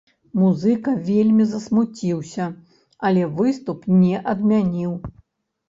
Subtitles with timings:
[0.43, 2.49] Музыка вельмі засмуціўся,
[3.13, 5.01] але выступ не адмяніў.